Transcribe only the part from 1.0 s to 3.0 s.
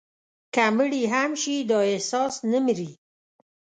هم شي، دا احساس نه مري»